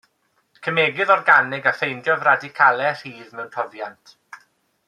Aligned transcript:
Cemegydd 0.67 1.11
organig 1.15 1.69
a 1.71 1.75
ffeindiodd 1.75 2.25
radicalau 2.31 2.97
rhydd 3.03 3.37
mewn 3.41 3.55
toddiant. 3.59 4.19